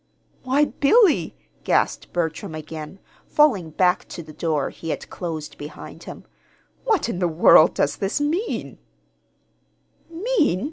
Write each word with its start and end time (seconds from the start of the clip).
"Why, 0.41 0.65
Billy!" 0.65 1.35
gasped 1.63 2.11
Bertram 2.11 2.55
again, 2.55 2.97
falling 3.27 3.69
back 3.69 4.07
to 4.07 4.23
the 4.23 4.33
door 4.33 4.71
he 4.71 4.89
had 4.89 5.07
closed 5.11 5.59
behind 5.59 6.05
him. 6.05 6.23
"What 6.85 7.07
in 7.07 7.19
the 7.19 7.27
world 7.27 7.75
does 7.75 7.97
this 7.97 8.19
mean?" 8.19 8.79
"Mean? 10.09 10.59